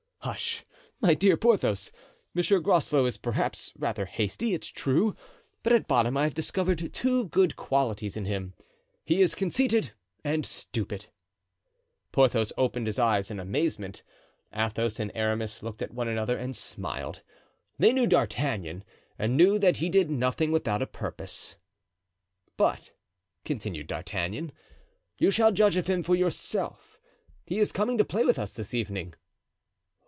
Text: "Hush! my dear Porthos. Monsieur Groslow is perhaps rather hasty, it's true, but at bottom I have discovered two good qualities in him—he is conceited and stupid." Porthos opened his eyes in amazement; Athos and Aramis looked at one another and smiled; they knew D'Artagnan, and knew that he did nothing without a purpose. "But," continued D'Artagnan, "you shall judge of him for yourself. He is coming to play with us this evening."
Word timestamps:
"Hush! 0.23 0.63
my 1.01 1.15
dear 1.15 1.35
Porthos. 1.35 1.91
Monsieur 2.35 2.59
Groslow 2.59 3.07
is 3.07 3.17
perhaps 3.17 3.73
rather 3.75 4.05
hasty, 4.05 4.53
it's 4.53 4.67
true, 4.67 5.15
but 5.63 5.73
at 5.73 5.87
bottom 5.87 6.15
I 6.15 6.25
have 6.25 6.35
discovered 6.35 6.93
two 6.93 7.27
good 7.29 7.55
qualities 7.55 8.15
in 8.15 8.25
him—he 8.25 9.19
is 9.19 9.33
conceited 9.33 9.93
and 10.23 10.45
stupid." 10.45 11.07
Porthos 12.11 12.53
opened 12.55 12.85
his 12.85 12.99
eyes 12.99 13.31
in 13.31 13.39
amazement; 13.39 14.03
Athos 14.53 14.99
and 14.99 15.11
Aramis 15.15 15.63
looked 15.63 15.81
at 15.81 15.89
one 15.91 16.07
another 16.07 16.37
and 16.37 16.55
smiled; 16.55 17.23
they 17.79 17.91
knew 17.91 18.05
D'Artagnan, 18.05 18.83
and 19.17 19.35
knew 19.35 19.57
that 19.57 19.77
he 19.77 19.89
did 19.89 20.11
nothing 20.11 20.51
without 20.51 20.83
a 20.83 20.87
purpose. 20.87 21.55
"But," 22.57 22.91
continued 23.43 23.87
D'Artagnan, 23.87 24.51
"you 25.17 25.31
shall 25.31 25.51
judge 25.51 25.77
of 25.77 25.87
him 25.87 26.03
for 26.03 26.13
yourself. 26.13 26.99
He 27.47 27.57
is 27.57 27.71
coming 27.71 27.97
to 27.97 28.05
play 28.05 28.23
with 28.23 28.37
us 28.37 28.53
this 28.53 28.75
evening." 28.75 29.15